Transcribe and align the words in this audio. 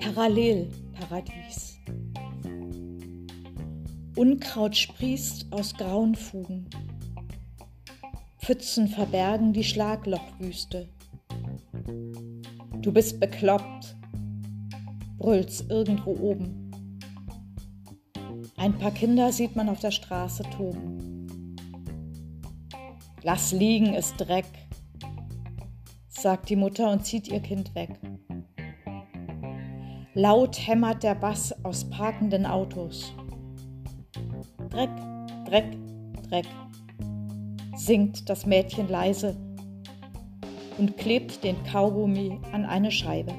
Parallelparadies. 0.00 1.78
Unkraut 4.16 4.74
sprießt 4.74 5.52
aus 5.52 5.74
grauen 5.74 6.14
Fugen. 6.14 6.68
Pfützen 8.38 8.88
verbergen 8.88 9.52
die 9.52 9.62
Schlaglochwüste. 9.62 10.88
Du 12.80 12.92
bist 12.92 13.20
bekloppt, 13.20 13.94
brüllt's 15.18 15.60
irgendwo 15.68 16.12
oben. 16.12 16.70
Ein 18.56 18.78
paar 18.78 18.92
Kinder 18.92 19.32
sieht 19.32 19.54
man 19.54 19.68
auf 19.68 19.80
der 19.80 19.90
Straße 19.90 20.44
toben. 20.56 21.56
Lass 23.22 23.52
liegen, 23.52 23.92
ist 23.92 24.16
Dreck, 24.16 24.46
sagt 26.08 26.48
die 26.48 26.56
Mutter 26.56 26.90
und 26.90 27.04
zieht 27.04 27.28
ihr 27.28 27.40
Kind 27.40 27.74
weg. 27.74 27.90
Laut 30.20 30.66
hämmert 30.66 31.02
der 31.02 31.14
Bass 31.14 31.54
aus 31.64 31.88
parkenden 31.88 32.44
Autos. 32.44 33.10
Dreck, 34.68 34.90
Dreck, 35.46 35.64
Dreck, 36.28 36.44
singt 37.74 38.28
das 38.28 38.44
Mädchen 38.44 38.90
leise 38.90 39.34
und 40.76 40.98
klebt 40.98 41.42
den 41.42 41.56
Kaugummi 41.64 42.38
an 42.52 42.66
eine 42.66 42.90
Scheibe. 42.90 43.32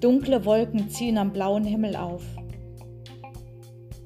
Dunkle 0.00 0.44
Wolken 0.44 0.90
ziehen 0.90 1.18
am 1.18 1.32
blauen 1.32 1.62
Himmel 1.62 1.94
auf. 1.94 2.24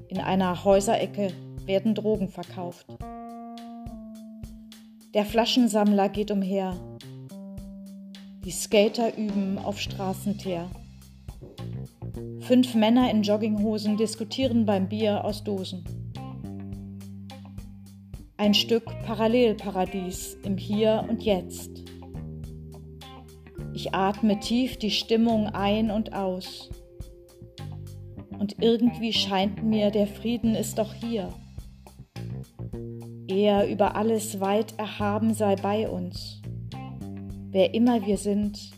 In 0.09 0.19
einer 0.19 0.65
Häuserecke 0.65 1.33
werden 1.65 1.95
Drogen 1.95 2.29
verkauft. 2.29 2.85
Der 5.15 5.25
Flaschensammler 5.25 6.11
geht 6.11 6.31
umher 6.31 6.77
die 8.45 8.51
Skater 8.51 9.17
üben 9.19 9.59
auf 9.59 9.79
Straßenteer. 9.79 10.71
Fünf 12.41 12.75
Männer 12.75 13.11
in 13.11 13.23
Jogginghosen 13.23 13.97
diskutieren 13.97 14.65
beim 14.65 14.89
Bier 14.89 15.25
aus 15.25 15.45
Dosen. 15.45 15.85
Ein 18.39 18.55
Stück 18.55 18.85
Parallelparadies 19.05 20.39
im 20.43 20.57
Hier 20.57 21.05
und 21.09 21.23
Jetzt. 21.23 21.71
Ich 23.75 23.95
atme 23.95 24.41
tief 24.41 24.79
die 24.79 24.91
Stimmung 24.91 25.49
ein 25.49 25.91
und 25.91 26.15
aus. 26.15 26.71
Und 28.39 28.57
irgendwie 28.63 29.13
scheint 29.13 29.63
mir, 29.63 29.91
der 29.91 30.07
Frieden 30.07 30.55
ist 30.55 30.79
doch 30.79 30.95
hier. 30.95 31.29
Er 33.29 33.69
über 33.69 33.97
alles 33.97 34.41
weit 34.41 34.79
erhaben 34.79 35.35
sei 35.35 35.57
bei 35.57 35.89
uns 35.89 36.40
wer 37.51 37.75
immer 37.75 38.05
wir 38.07 38.17
sind, 38.17 38.73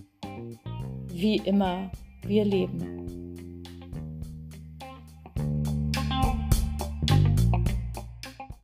wie 1.08 1.36
immer 1.36 1.90
wir 2.26 2.44
leben. 2.44 3.01